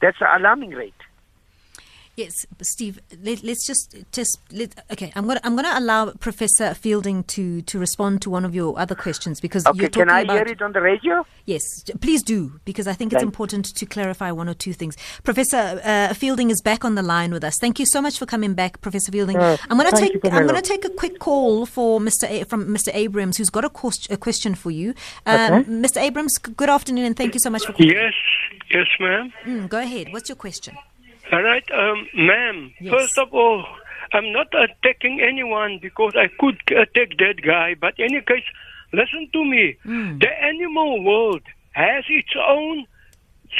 That's 0.00 0.18
an 0.20 0.26
alarming 0.40 0.70
rate. 0.70 0.92
Yes, 2.18 2.46
Steve. 2.62 2.98
Let, 3.22 3.44
us 3.44 3.64
just 3.64 3.94
just 4.10 4.40
let, 4.50 4.70
okay. 4.90 5.12
I'm 5.14 5.24
gonna 5.28 5.38
I'm 5.44 5.54
gonna 5.54 5.72
allow 5.82 6.10
Professor 6.18 6.74
Fielding 6.74 7.22
to 7.34 7.62
to 7.62 7.78
respond 7.78 8.22
to 8.22 8.28
one 8.30 8.44
of 8.44 8.56
your 8.56 8.76
other 8.76 8.96
questions 8.96 9.40
because 9.40 9.64
Okay, 9.66 9.78
you're 9.78 9.88
talking 9.88 10.08
can 10.08 10.16
I 10.16 10.22
about 10.22 10.34
hear 10.38 10.46
it 10.56 10.60
on 10.60 10.72
the 10.72 10.80
radio? 10.80 11.24
Yes, 11.46 11.62
please 12.00 12.24
do, 12.24 12.58
because 12.64 12.88
I 12.88 12.92
think 12.92 13.12
it's 13.12 13.22
important 13.22 13.66
to 13.80 13.86
clarify 13.86 14.32
one 14.32 14.48
or 14.48 14.54
two 14.54 14.72
things. 14.72 14.96
Professor 15.22 15.80
uh, 15.84 16.12
Fielding 16.12 16.50
is 16.50 16.60
back 16.60 16.84
on 16.84 16.96
the 16.96 17.02
line 17.02 17.30
with 17.32 17.44
us. 17.44 17.56
Thank 17.60 17.78
you 17.78 17.86
so 17.86 18.02
much 18.02 18.18
for 18.18 18.26
coming 18.26 18.52
back, 18.54 18.80
Professor 18.80 19.12
Fielding. 19.12 19.36
Uh, 19.36 19.56
I'm 19.70 19.78
going 19.78 19.88
to 19.90 19.96
take 19.96 20.14
I'm 20.16 20.20
Phemelo. 20.20 20.48
going 20.50 20.62
to 20.62 20.68
take 20.68 20.84
a 20.84 20.90
quick 20.90 21.20
call 21.20 21.66
for 21.66 22.00
Mr. 22.00 22.24
A- 22.28 22.44
from 22.44 22.66
Mr. 22.66 22.90
Abrams, 22.92 23.36
who's 23.38 23.48
got 23.48 23.64
a, 23.64 23.70
ques- 23.70 24.10
a 24.10 24.16
question 24.16 24.54
for 24.56 24.70
you. 24.72 24.92
Um, 25.24 25.38
Okay. 25.38 25.70
Mr. 25.70 25.98
Abrams, 26.02 26.36
good 26.38 26.68
afternoon, 26.68 27.04
and 27.06 27.16
thank 27.16 27.32
you 27.34 27.40
so 27.40 27.48
much 27.48 27.64
for 27.64 27.72
calling. 27.72 27.92
Yes, 27.92 28.12
yes, 28.70 28.88
ma'am. 29.00 29.32
Mm, 29.46 29.68
go 29.70 29.78
ahead. 29.78 30.08
What's 30.12 30.28
your 30.28 30.36
question? 30.36 30.76
All 31.32 31.42
right, 31.42 31.64
um, 31.72 32.08
ma'am. 32.14 32.72
Yes. 32.80 32.92
First 32.92 33.18
of 33.18 33.34
all, 33.34 33.64
I'm 34.12 34.32
not 34.32 34.48
attacking 34.54 35.20
anyone 35.20 35.78
because 35.80 36.14
I 36.16 36.28
could 36.38 36.56
attack 36.70 37.18
that 37.18 37.42
guy. 37.44 37.74
But 37.78 37.98
in 37.98 38.06
any 38.14 38.20
case, 38.22 38.44
listen 38.92 39.28
to 39.32 39.44
me. 39.44 39.76
The 40.18 40.42
animal 40.42 41.04
world 41.04 41.42
has 41.72 42.04
its 42.08 42.34
own 42.36 42.86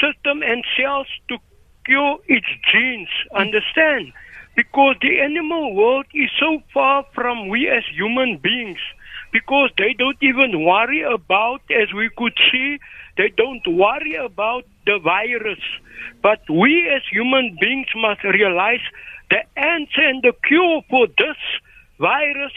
system 0.01 0.43
and 0.43 0.65
cells 0.77 1.09
to 1.29 1.39
cure 1.85 2.19
its 2.27 2.47
genes. 2.73 3.09
Understand? 3.35 4.13
Because 4.57 4.97
the 5.03 5.21
animal 5.21 5.75
world 5.75 6.07
is 6.15 6.31
so 6.41 6.63
far 6.73 7.05
from 7.15 7.49
we 7.49 7.69
as 7.69 7.85
human 7.93 8.39
beings. 8.39 8.79
Because 9.31 9.71
they 9.77 9.93
don't 9.93 10.17
even 10.23 10.65
worry 10.65 11.03
about, 11.03 11.61
as 11.71 11.93
we 11.93 12.09
could 12.17 12.37
see, 12.51 12.79
they 13.19 13.29
don't 13.29 13.67
worry 13.67 14.15
about 14.15 14.65
the 14.89 14.99
virus. 14.99 15.61
But 16.23 16.41
we 16.49 16.89
as 16.89 17.03
human 17.13 17.57
beings 17.61 17.89
must 17.95 18.25
realize 18.25 18.85
the 19.31 19.45
answer 19.61 20.05
and 20.09 20.23
the 20.23 20.33
cure 20.47 20.81
for 20.89 21.07
this 21.07 21.41
virus, 21.99 22.57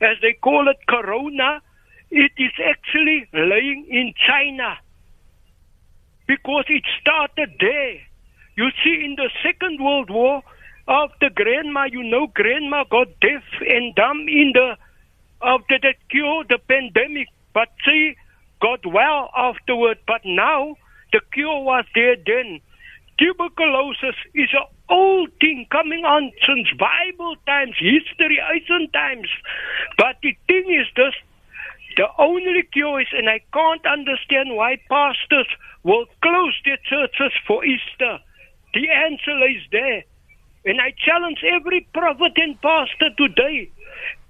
as 0.00 0.16
they 0.22 0.32
call 0.32 0.68
it 0.68 0.78
corona, 0.88 1.60
it 2.10 2.32
is 2.38 2.52
actually 2.64 3.28
laying 3.34 3.86
in 3.90 4.14
China 4.26 4.78
because 6.26 6.64
it 6.68 6.84
started 7.00 7.50
there. 7.60 8.00
You 8.56 8.70
see, 8.82 9.04
in 9.04 9.16
the 9.16 9.28
Second 9.42 9.84
World 9.84 10.08
War, 10.08 10.42
after 10.88 11.28
grandma, 11.28 11.84
you 11.84 12.02
know, 12.02 12.26
grandma 12.28 12.84
got 12.90 13.08
deaf 13.20 13.44
and 13.60 13.94
dumb 13.94 14.20
in 14.28 14.52
the 14.54 14.76
after 15.42 15.78
that 15.82 15.96
cure 16.08 16.44
the 16.48 16.58
pandemic, 16.58 17.28
but 17.52 17.68
she 17.84 18.16
got 18.62 18.86
well 18.86 19.30
afterward. 19.36 19.98
But 20.06 20.22
now 20.24 20.76
the 21.12 21.20
cure 21.32 21.60
was 21.60 21.84
there 21.94 22.16
then. 22.16 22.60
Tuberculosis 23.18 24.16
is 24.34 24.50
an 24.52 24.66
old 24.90 25.30
thing 25.40 25.66
coming 25.70 26.04
on 26.04 26.32
since 26.46 26.68
Bible 26.78 27.34
times, 27.46 27.74
history, 27.78 28.38
ancient 28.52 28.92
times. 28.92 29.28
But 29.96 30.16
the 30.22 30.36
thing 30.46 30.68
is 30.68 30.86
this 30.94 31.14
the 31.96 32.08
only 32.18 32.62
cure 32.72 33.00
is, 33.00 33.08
and 33.12 33.28
I 33.28 33.40
can't 33.54 33.84
understand 33.86 34.54
why 34.54 34.76
pastors 34.88 35.48
will 35.82 36.04
close 36.20 36.54
their 36.64 36.76
churches 36.84 37.32
for 37.46 37.64
Easter. 37.64 38.18
The 38.74 38.90
answer 38.90 39.48
is 39.48 39.62
there. 39.72 40.04
And 40.66 40.80
I 40.80 40.92
challenge 40.98 41.42
every 41.42 41.88
prophet 41.94 42.32
and 42.36 42.60
pastor 42.60 43.10
today 43.16 43.70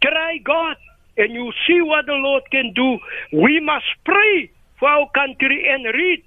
try 0.02 0.38
God, 0.44 0.76
and 1.16 1.32
you 1.32 1.50
see 1.66 1.80
what 1.80 2.06
the 2.06 2.12
Lord 2.12 2.44
can 2.52 2.72
do. 2.72 2.98
We 3.32 3.58
must 3.60 3.86
pray 4.04 4.50
for 4.78 4.88
our 4.88 5.10
country 5.10 5.66
and 5.68 5.84
read 5.86 6.22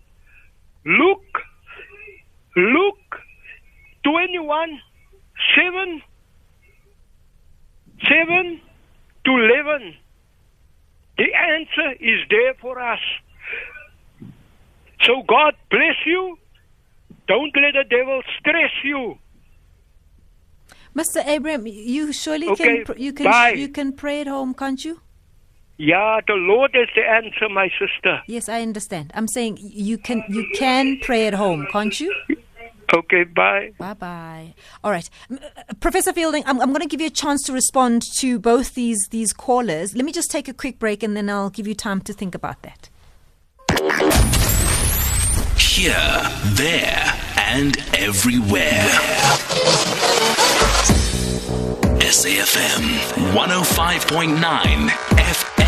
Luke, 0.86 1.38
Luke 2.56 2.96
21 4.04 4.80
7, 5.56 6.02
7 8.08 8.62
to 9.26 9.32
11. 9.32 9.96
The 11.18 11.34
answer 11.34 11.92
is 12.00 12.20
there 12.30 12.54
for 12.62 12.80
us. 12.80 13.00
So 15.04 15.22
God 15.28 15.56
bless 15.70 15.96
you. 16.06 16.38
Don't 17.28 17.52
let 17.56 17.74
the 17.74 17.84
devil 17.90 18.22
stress 18.40 18.72
you. 18.84 19.18
Mr. 20.96 21.26
Abraham, 21.26 21.68
you 21.68 22.12
surely 22.12 22.48
Okay, 22.50 22.84
can 22.84 22.86
pr- 22.86 22.98
you 22.98 23.14
can 23.14 23.26
bye. 23.26 23.52
you 23.52 23.70
can 23.70 23.94
pray 23.94 24.22
at 24.22 24.28
home, 24.28 24.54
can't 24.54 24.84
you? 24.84 25.00
Yeah, 25.82 26.20
the 26.28 26.34
Lord 26.34 26.72
is 26.76 26.90
the 26.94 27.04
answer, 27.10 27.48
my 27.48 27.70
sister. 27.80 28.22
Yes, 28.28 28.50
I 28.50 28.62
understand. 28.62 29.14
I'm 29.16 29.30
saying 29.30 29.60
you 29.62 29.98
can 29.98 30.26
you 30.28 30.46
can 30.54 31.00
pray 31.02 31.26
at 31.26 31.34
home, 31.34 31.68
can't 31.72 31.98
you? 31.98 32.14
Okay, 32.94 33.24
bye. 33.24 33.72
Bye 33.78 33.94
bye. 33.94 34.54
All 34.84 34.92
right, 34.92 35.10
uh, 35.32 35.38
Professor 35.80 36.12
Fielding, 36.12 36.44
I'm, 36.46 36.60
I'm 36.60 36.70
going 36.70 36.82
to 36.82 36.88
give 36.88 37.00
you 37.00 37.08
a 37.08 37.12
chance 37.12 37.44
to 37.44 37.54
respond 37.54 38.02
to 38.18 38.40
both 38.40 38.74
these 38.74 39.08
these 39.12 39.32
callers. 39.32 39.96
Let 39.96 40.04
me 40.04 40.12
just 40.12 40.30
take 40.30 40.50
a 40.50 40.54
quick 40.54 40.80
break, 40.80 41.02
and 41.02 41.16
then 41.16 41.30
I'll 41.30 41.50
give 41.50 41.66
you 41.66 41.76
time 41.76 42.02
to 42.02 42.12
think 42.12 42.36
about 42.36 42.62
that. 42.64 42.90
Here, 45.58 46.20
there, 46.56 47.14
and 47.38 47.78
everywhere. 47.94 48.90
SAFM 52.10 52.84
105.9 53.32 54.90
FM 55.20 55.59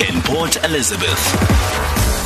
in 0.00 0.20
Port 0.22 0.56
Elizabeth. 0.64 2.25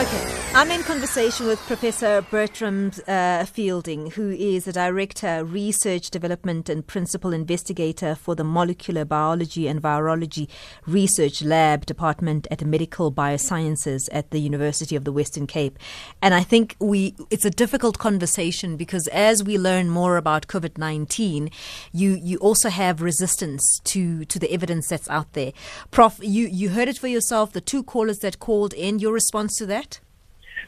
Okay. 0.00 0.36
I'm 0.52 0.70
in 0.70 0.82
conversation 0.82 1.46
with 1.46 1.60
Professor 1.66 2.22
Burtram 2.22 2.98
uh, 3.06 3.44
Fielding, 3.44 4.10
who 4.10 4.30
is 4.30 4.66
a 4.66 4.72
director, 4.72 5.44
research 5.44 6.10
development, 6.10 6.68
and 6.68 6.84
principal 6.84 7.32
investigator 7.32 8.14
for 8.14 8.34
the 8.34 8.42
Molecular 8.42 9.04
Biology 9.04 9.68
and 9.68 9.80
Virology 9.80 10.48
Research 10.86 11.42
Lab 11.42 11.84
Department 11.84 12.48
at 12.50 12.58
the 12.58 12.64
Medical 12.64 13.12
Biosciences 13.12 14.08
at 14.10 14.30
the 14.30 14.40
University 14.40 14.96
of 14.96 15.04
the 15.04 15.12
Western 15.12 15.46
Cape. 15.46 15.78
And 16.22 16.32
I 16.32 16.44
think 16.44 16.76
we 16.80 17.14
it's 17.28 17.44
a 17.44 17.50
difficult 17.50 17.98
conversation 17.98 18.78
because 18.78 19.06
as 19.08 19.44
we 19.44 19.58
learn 19.58 19.90
more 19.90 20.16
about 20.16 20.46
COVID 20.46 20.78
nineteen, 20.78 21.50
you 21.92 22.18
you 22.20 22.38
also 22.38 22.70
have 22.70 23.02
resistance 23.02 23.80
to 23.84 24.24
to 24.24 24.38
the 24.38 24.50
evidence 24.50 24.88
that's 24.88 25.10
out 25.10 25.34
there. 25.34 25.52
Prof, 25.90 26.18
you 26.22 26.46
you 26.46 26.70
heard 26.70 26.88
it 26.88 26.98
for 26.98 27.08
yourself. 27.08 27.52
The 27.52 27.60
two 27.60 27.82
callers 27.82 28.20
that 28.20 28.40
called 28.40 28.72
in, 28.72 28.98
your 28.98 29.12
response 29.12 29.56
to 29.58 29.66
that? 29.66 29.89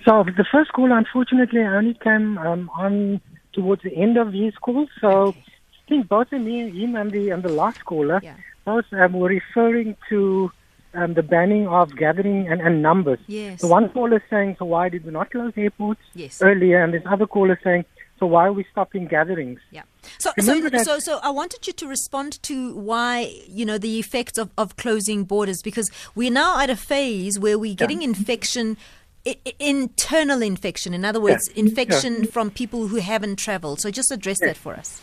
So 0.05 0.25
the 0.25 0.45
first 0.51 0.73
call, 0.73 0.93
unfortunately, 0.93 1.61
only 1.61 1.95
came 1.95 2.39
um, 2.39 2.71
on 2.75 3.21
towards 3.53 3.83
the 3.83 3.95
end 3.95 4.17
of 4.17 4.33
his 4.33 4.55
call. 4.57 4.87
So 5.01 5.35
I 5.37 5.89
think 5.89 6.09
both 6.09 6.33
of 6.33 6.41
me, 6.41 6.71
him 6.71 6.97
and 6.97 7.11
the 7.11 7.31
and 7.31 7.43
the 7.43 7.51
last 7.53 7.85
caller, 7.85 8.21
Yeah. 8.23 8.35
both 8.65 8.85
um, 8.93 9.13
were 9.15 9.29
referring 9.29 9.97
to 10.09 10.51
um, 10.95 11.15
the 11.15 11.23
banning 11.23 11.67
of 11.69 11.97
gathering 11.97 12.49
and, 12.49 12.61
and 12.61 12.83
numbers. 12.83 13.19
Yes. 13.27 13.61
So 13.61 13.69
one 13.69 13.89
caller 13.91 14.17
is 14.17 14.23
saying, 14.29 14.57
so 14.59 14.67
why 14.67 14.89
did 14.89 15.05
we 15.05 15.13
not 15.13 15.31
close 15.31 15.53
airports 15.57 16.01
Yes. 16.15 16.43
earlier? 16.43 16.83
And 16.83 16.93
this 16.95 17.03
other 17.07 17.27
caller 17.27 17.59
saying, 17.65 17.85
so 18.19 18.27
why 18.27 18.47
are 18.47 18.53
we 18.53 18.65
stopping 18.71 19.07
gatherings? 19.09 19.59
Yeah. 19.73 19.83
So, 20.19 20.31
so, 20.39 20.69
so, 20.85 20.99
so 21.01 21.19
I 21.25 21.31
wanted 21.31 21.67
you 21.67 21.73
to 21.73 21.89
respond 21.89 22.41
to 22.45 22.73
why, 22.77 23.35
you 23.49 23.65
know, 23.65 23.79
the 23.79 23.99
effects 23.99 24.39
of, 24.39 24.51
of 24.57 24.77
closing 24.77 25.25
borders 25.25 25.61
because 25.61 25.91
we're 26.15 26.31
now 26.31 26.61
at 26.61 26.71
a 26.71 26.77
phase 26.77 27.41
where 27.41 27.59
we're 27.59 27.75
getting 27.75 28.03
infection, 28.03 28.77
I- 29.27 29.37
internal 29.59 30.43
infection. 30.43 30.95
In 30.95 31.05
other 31.05 31.21
words, 31.21 31.49
infection 31.49 32.27
from 32.27 32.51
people 32.51 32.89
who 32.89 32.97
haven't 32.97 33.37
traveled. 33.37 33.81
So 33.81 33.91
just 33.91 34.11
address 34.11 34.41
that 34.41 34.57
for 34.57 34.75
us. 34.75 35.01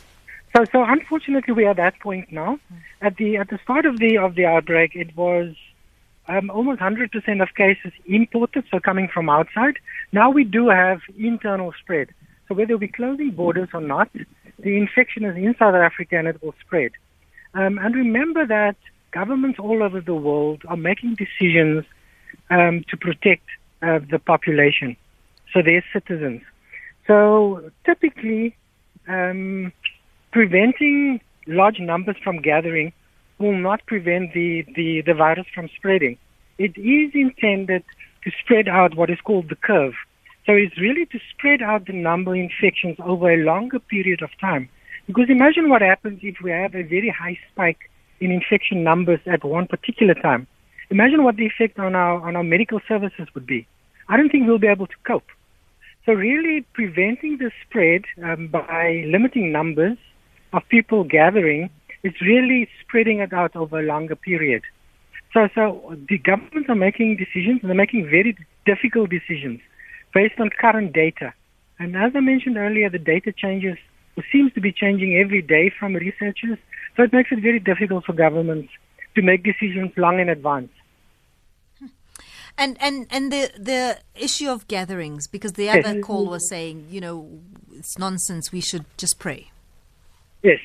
So, 0.55 0.65
so 0.71 0.83
unfortunately, 0.83 1.53
we're 1.53 1.69
at 1.69 1.77
that 1.77 1.99
point 1.99 2.31
now. 2.31 2.59
At 3.01 3.17
the 3.17 3.37
at 3.37 3.49
the 3.49 3.59
start 3.63 3.85
of 3.85 3.99
the 3.99 4.17
of 4.17 4.35
the 4.35 4.45
outbreak, 4.45 4.95
it 4.95 5.15
was 5.15 5.55
um, 6.27 6.49
almost 6.49 6.79
100% 6.79 7.41
of 7.41 7.55
cases 7.55 7.91
imported, 8.05 8.63
so 8.69 8.79
coming 8.79 9.07
from 9.07 9.29
outside. 9.29 9.77
Now 10.11 10.29
we 10.29 10.43
do 10.43 10.69
have 10.69 11.01
internal 11.17 11.73
spread. 11.81 12.09
So 12.47 12.55
whether 12.55 12.77
we're 12.77 12.89
closing 12.89 13.31
borders 13.31 13.69
or 13.73 13.81
not, 13.81 14.09
the 14.59 14.77
infection 14.77 15.23
is 15.25 15.35
in 15.35 15.55
South 15.57 15.75
Africa 15.75 16.17
and 16.17 16.27
it 16.27 16.41
will 16.41 16.55
spread. 16.61 16.91
Um, 17.53 17.79
and 17.79 17.95
remember 17.95 18.45
that 18.45 18.75
governments 19.11 19.59
all 19.59 19.81
over 19.81 20.01
the 20.01 20.13
world 20.13 20.61
are 20.67 20.77
making 20.77 21.15
decisions 21.15 21.85
um, 22.49 22.83
to 22.89 22.97
protect 22.97 23.47
uh, 23.81 23.99
the 24.09 24.19
population, 24.19 24.95
so 25.53 25.61
their 25.61 25.83
citizens. 25.93 26.41
So 27.07 27.71
typically, 27.85 28.55
um, 29.07 29.71
preventing 30.31 31.21
large 31.47 31.79
numbers 31.79 32.17
from 32.23 32.41
gathering 32.41 32.93
will 33.39 33.57
not 33.57 33.85
prevent 33.85 34.33
the, 34.33 34.65
the, 34.75 35.01
the 35.05 35.13
virus 35.13 35.47
from 35.53 35.69
spreading. 35.75 36.17
It 36.57 36.77
is 36.77 37.11
intended 37.13 37.83
to 38.23 38.31
spread 38.43 38.67
out 38.67 38.95
what 38.95 39.09
is 39.09 39.19
called 39.23 39.49
the 39.49 39.55
curve. 39.55 39.93
So 40.45 40.53
it's 40.53 40.77
really 40.77 41.05
to 41.07 41.19
spread 41.31 41.61
out 41.61 41.87
the 41.87 41.93
number 41.93 42.33
of 42.33 42.39
infections 42.39 42.97
over 43.03 43.31
a 43.31 43.37
longer 43.37 43.79
period 43.79 44.21
of 44.21 44.29
time. 44.41 44.69
Because 45.07 45.29
imagine 45.29 45.69
what 45.69 45.81
happens 45.81 46.19
if 46.21 46.35
we 46.43 46.51
have 46.51 46.75
a 46.75 46.83
very 46.83 47.09
high 47.09 47.37
spike 47.51 47.89
in 48.19 48.31
infection 48.31 48.83
numbers 48.83 49.19
at 49.25 49.43
one 49.43 49.67
particular 49.67 50.13
time. 50.13 50.47
Imagine 50.89 51.23
what 51.23 51.35
the 51.35 51.45
effect 51.45 51.77
on 51.79 51.95
our 51.95 52.27
on 52.27 52.35
our 52.35 52.43
medical 52.43 52.79
services 52.87 53.27
would 53.33 53.45
be. 53.45 53.67
I 54.07 54.17
don't 54.17 54.29
think 54.29 54.47
we'll 54.47 54.57
be 54.57 54.67
able 54.67 54.87
to 54.87 54.99
cope. 55.05 55.29
So 56.05 56.13
really 56.13 56.65
preventing 56.73 57.37
the 57.37 57.51
spread 57.63 58.05
um, 58.23 58.47
by 58.47 59.03
limiting 59.05 59.51
numbers 59.51 59.97
of 60.53 60.63
people 60.69 61.03
gathering 61.03 61.69
is 62.03 62.13
really 62.21 62.67
spreading 62.81 63.19
it 63.19 63.33
out 63.33 63.55
over 63.55 63.79
a 63.79 63.83
longer 63.83 64.15
period. 64.15 64.63
So, 65.33 65.47
so 65.53 65.95
the 66.09 66.17
governments 66.17 66.69
are 66.69 66.75
making 66.75 67.17
decisions, 67.17 67.59
and 67.61 67.69
they're 67.69 67.75
making 67.75 68.05
very 68.05 68.35
difficult 68.65 69.11
decisions 69.11 69.59
based 70.13 70.39
on 70.39 70.49
current 70.49 70.93
data. 70.93 71.33
And 71.77 71.95
as 71.95 72.13
I 72.15 72.19
mentioned 72.19 72.57
earlier, 72.57 72.89
the 72.89 72.97
data 72.97 73.31
changes 73.31 73.77
or 74.17 74.23
seems 74.31 74.51
to 74.53 74.61
be 74.61 74.71
changing 74.71 75.17
every 75.17 75.41
day 75.41 75.71
from 75.79 75.93
researchers. 75.93 76.57
So 76.97 77.03
it 77.03 77.13
makes 77.13 77.31
it 77.31 77.41
very 77.41 77.59
difficult 77.59 78.05
for 78.05 78.13
governments 78.13 78.69
to 79.15 79.21
make 79.21 79.43
decisions 79.43 79.91
long 79.95 80.19
in 80.19 80.29
advance. 80.29 80.71
And 82.59 82.75
and 82.81 83.07
and 83.09 83.31
the 83.31 83.49
the 83.57 83.99
issue 84.15 84.49
of 84.49 84.67
gatherings, 84.67 85.27
because 85.27 85.53
the 85.53 85.69
other 85.69 85.95
yes. 85.95 86.03
call 86.03 86.25
was 86.27 86.49
saying, 86.49 86.87
you 86.89 86.99
know, 86.99 87.39
it's 87.71 87.97
nonsense. 87.97 88.51
We 88.51 88.59
should 88.59 88.85
just 88.97 89.17
pray. 89.17 89.51
Yes. 90.43 90.59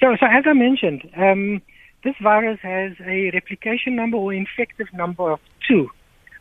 So 0.00 0.14
so 0.20 0.26
as 0.26 0.44
I 0.46 0.52
mentioned, 0.52 1.10
um, 1.16 1.60
this 2.04 2.14
virus 2.22 2.60
has 2.62 2.92
a 3.04 3.30
replication 3.34 3.96
number 3.96 4.16
or 4.16 4.32
infective 4.32 4.86
number 4.94 5.32
of 5.32 5.40
two, 5.66 5.90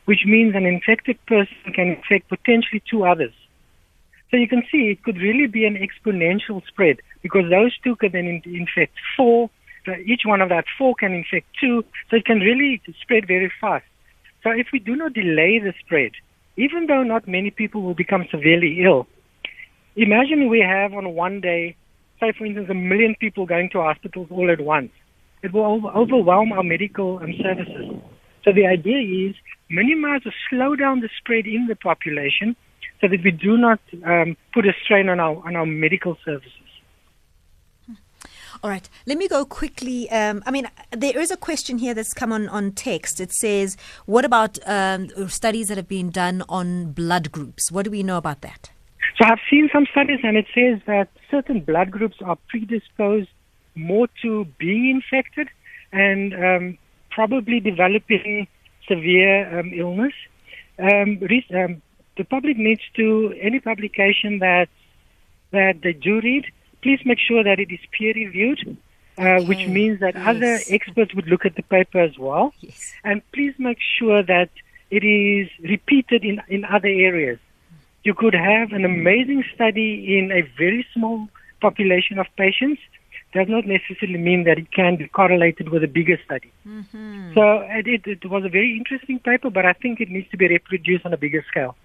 which 0.06 0.24
means 0.28 0.54
an 0.54 0.68
infected 0.68 1.18
person 1.26 1.74
can 1.74 1.88
infect 1.98 2.30
potentially 2.30 2.84
two 2.88 3.04
others. 3.04 3.34
So 4.30 4.38
you 4.38 4.48
can 4.48 4.62
see 4.72 4.92
it 4.92 5.02
could 5.04 5.18
really 5.18 5.48
be 5.48 5.66
an 5.66 5.76
exponential 5.76 6.62
spread 6.68 6.98
because 7.24 7.50
those 7.50 7.76
two 7.84 7.96
could 7.96 8.12
then 8.12 8.44
infect 8.46 8.94
four. 9.16 9.50
So 9.86 9.94
each 10.06 10.22
one 10.26 10.42
of 10.42 10.50
that 10.50 10.66
four 10.78 10.94
can 10.94 11.14
infect 11.14 11.48
two. 11.60 11.84
So 12.12 12.18
it 12.18 12.26
can 12.26 12.42
really 12.42 12.80
spread 13.02 13.26
very 13.26 13.52
fast. 13.60 13.86
So 14.48 14.54
if 14.54 14.68
we 14.72 14.80
do 14.80 14.96
not 14.96 15.12
delay 15.12 15.60
the 15.60 15.74
spread, 15.84 16.12
even 16.56 16.88
though 16.88 17.04
not 17.04 17.28
many 17.28 17.52
people 17.52 17.82
will 17.82 17.94
become 17.94 18.26
severely 18.32 18.82
ill, 18.82 19.06
imagine 19.98 20.48
we 20.48 20.62
have 20.62 20.94
on 20.94 21.16
one 21.16 21.42
day, 21.42 21.76
say 22.22 22.32
for 22.32 22.46
instance, 22.46 22.70
a 22.70 22.74
million 22.74 23.14
people 23.20 23.46
going 23.46 23.70
to 23.74 23.82
hospitals 23.82 24.30
all 24.32 24.50
at 24.50 24.62
once. 24.62 24.92
It 25.44 25.52
will 25.52 25.92
overwhelm 25.94 26.54
our 26.54 26.64
medical 26.64 27.18
um, 27.18 27.34
services. 27.44 28.00
So 28.46 28.54
the 28.54 28.66
idea 28.66 29.30
is 29.30 29.36
minimize 29.70 30.22
or 30.26 30.32
slow 30.50 30.78
down 30.78 31.02
the 31.02 31.10
spread 31.18 31.46
in 31.46 31.68
the 31.68 31.76
population 31.76 32.56
so 33.02 33.10
that 33.10 33.20
we 33.26 33.32
do 33.32 33.58
not 33.58 33.82
um, 34.06 34.38
put 34.54 34.66
a 34.66 34.72
strain 34.82 35.10
on 35.10 35.20
our 35.20 35.46
on 35.46 35.58
our 35.58 35.66
medical 35.66 36.16
services. 36.24 36.67
All 38.64 38.70
right. 38.70 38.90
Let 39.06 39.18
me 39.18 39.28
go 39.28 39.46
quickly. 39.46 40.10
Um, 40.10 40.42
I 40.46 40.52
mean, 40.52 40.68
there 40.92 41.20
is 41.20 41.32
a 41.32 41.38
question 41.38 41.78
here 41.78 41.94
that's 41.94 42.14
come 42.14 42.32
on, 42.32 42.50
on 42.50 42.72
text. 42.72 43.20
It 43.20 43.32
says, 43.32 43.78
what 44.06 44.26
about 44.26 44.58
um, 44.66 45.10
studies 45.30 45.68
that 45.68 45.78
have 45.78 45.88
been 45.88 46.10
done 46.10 46.44
on 46.50 46.92
blood 46.92 47.32
groups? 47.32 47.72
What 47.72 47.86
do 47.86 47.92
we 47.92 48.04
know 48.04 48.18
about 48.18 48.42
that? 48.42 48.72
So 49.18 49.26
I've 49.26 49.40
seen 49.50 49.70
some 49.72 49.86
studies, 49.92 50.20
and 50.24 50.38
it 50.38 50.48
says 50.54 50.80
that 50.88 51.10
certain 51.30 51.62
blood 51.62 51.92
groups 51.92 52.18
are 52.24 52.38
predisposed 52.48 53.30
more 53.76 54.08
to 54.24 54.46
being 54.58 54.90
infected 54.90 55.50
and 55.92 56.34
um, 56.34 56.78
probably 57.12 57.60
developing 57.60 58.48
severe 58.88 59.60
um, 59.60 59.72
illness. 59.74 60.14
Um, 60.80 61.20
um, 61.56 61.82
the 62.18 62.24
public 62.24 62.58
needs 62.58 62.82
to 62.96 63.34
any 63.40 63.60
publication 63.60 64.40
that 64.40 64.68
that 65.52 65.82
they 65.82 65.94
do 65.94 66.20
read 66.22 66.46
please 66.82 67.00
make 67.06 67.20
sure 67.20 67.44
that 67.44 67.60
it 67.60 67.72
is 67.72 67.80
peer 67.92 68.14
reviewed, 68.14 68.78
uh, 69.18 69.22
okay. 69.22 69.46
which 69.46 69.68
means 69.68 70.00
that 70.00 70.16
yes. 70.16 70.28
other 70.28 70.60
experts 70.70 71.14
would 71.16 71.28
look 71.28 71.46
at 71.46 71.56
the 71.56 71.64
paper 71.64 72.00
as 72.00 72.18
well. 72.18 72.54
Yes. 72.62 72.94
And 73.04 73.22
please 73.32 73.54
make 73.58 73.80
sure 73.98 74.24
that 74.24 74.50
it 74.90 75.04
is 75.04 75.50
repeated 75.62 76.24
in, 76.24 76.42
in 76.48 76.66
other 76.66 76.88
areas. 76.88 77.40
You 78.04 78.14
could 78.14 78.34
have 78.34 78.72
an 78.72 78.86
amazing 78.86 79.44
study 79.54 80.18
in 80.18 80.32
a 80.32 80.42
very 80.58 80.86
small 80.94 81.28
population 81.60 82.20
of 82.20 82.28
patients. 82.38 82.82
Does 83.34 83.50
not 83.50 83.66
necessarily 83.66 84.18
mean 84.18 84.46
that 84.46 84.58
it 84.58 84.72
can 84.72 84.96
be 84.96 85.08
correlated 85.10 85.70
with 85.70 85.84
a 85.84 85.88
bigger 85.88 86.18
study. 86.24 86.52
Mm-hmm. 86.66 87.34
So 87.34 87.60
it, 87.60 87.86
it, 87.86 88.08
it 88.08 88.30
was 88.30 88.46
a 88.46 88.50
very 88.50 88.78
interesting 88.78 89.20
paper, 89.20 89.50
but 89.50 89.66
I 89.66 89.74
think 89.74 90.00
it 90.00 90.10
needs 90.10 90.30
to 90.32 90.38
be 90.38 90.48
reproduced 90.48 91.06
on 91.06 91.14
a 91.14 91.18
bigger 91.18 91.44
scale. 91.50 91.76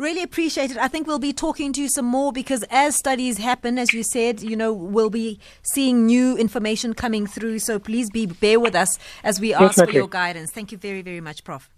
Really 0.00 0.22
appreciate 0.22 0.70
it. 0.70 0.78
I 0.78 0.88
think 0.88 1.06
we'll 1.06 1.18
be 1.18 1.34
talking 1.34 1.74
to 1.74 1.82
you 1.82 1.88
some 1.90 2.06
more 2.06 2.32
because 2.32 2.64
as 2.70 2.96
studies 2.96 3.36
happen, 3.36 3.78
as 3.78 3.92
you 3.92 4.02
said, 4.02 4.40
you 4.40 4.56
know, 4.56 4.72
we'll 4.72 5.10
be 5.10 5.38
seeing 5.62 6.06
new 6.06 6.38
information 6.38 6.94
coming 6.94 7.26
through. 7.26 7.58
So 7.58 7.78
please 7.78 8.08
be 8.08 8.24
bear 8.24 8.58
with 8.58 8.74
us 8.74 8.98
as 9.22 9.40
we 9.40 9.52
ask 9.52 9.76
Definitely. 9.76 9.92
for 9.92 9.98
your 9.98 10.08
guidance. 10.08 10.52
Thank 10.52 10.72
you 10.72 10.78
very, 10.78 11.02
very 11.02 11.20
much, 11.20 11.44
Prof. 11.44 11.68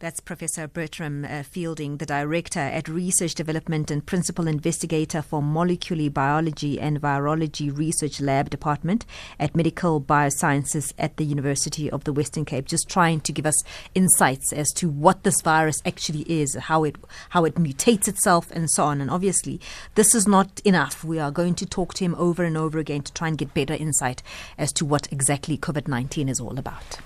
That's 0.00 0.18
Professor 0.18 0.66
Burtram 0.66 1.24
uh, 1.24 1.44
Fielding, 1.44 1.98
the 1.98 2.04
Director 2.04 2.58
at 2.58 2.88
Research 2.88 3.32
Development 3.32 3.92
and 3.92 4.04
Principal 4.04 4.48
Investigator 4.48 5.22
for 5.22 5.40
Molecular 5.40 6.10
Biology 6.10 6.80
and 6.80 7.00
Virology 7.00 7.74
Research 7.74 8.20
Lab 8.20 8.50
Department 8.50 9.06
at 9.38 9.54
Medical 9.54 10.00
Biosciences 10.00 10.92
at 10.98 11.16
the 11.16 11.24
University 11.24 11.88
of 11.88 12.02
the 12.02 12.12
Western 12.12 12.44
Cape, 12.44 12.66
just 12.66 12.88
trying 12.88 13.20
to 13.20 13.32
give 13.32 13.46
us 13.46 13.62
insights 13.94 14.52
as 14.52 14.72
to 14.72 14.88
what 14.88 15.22
this 15.22 15.40
virus 15.42 15.80
actually 15.86 16.22
is, 16.22 16.54
how 16.54 16.82
it 16.82 16.96
how 17.28 17.44
it 17.44 17.54
mutates 17.54 18.08
itself, 18.08 18.50
and 18.50 18.68
so 18.68 18.82
on. 18.82 19.00
And 19.00 19.12
obviously, 19.12 19.60
this 19.94 20.12
is 20.12 20.26
not 20.26 20.60
enough. 20.64 21.04
We 21.04 21.20
are 21.20 21.30
going 21.30 21.54
to 21.54 21.66
talk 21.66 21.94
to 21.94 22.04
him 22.04 22.16
over 22.16 22.42
and 22.42 22.56
over 22.56 22.80
again 22.80 23.02
to 23.02 23.12
try 23.12 23.28
and 23.28 23.38
get 23.38 23.54
better 23.54 23.74
insight 23.74 24.24
as 24.58 24.72
to 24.72 24.84
what 24.84 25.10
exactly 25.12 25.56
COVID 25.56 25.86
19 25.86 26.28
is 26.28 26.40
all 26.40 26.58
about. 26.58 26.98